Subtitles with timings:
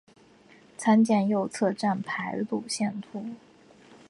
[0.79, 3.23] 参见右侧站牌路线图。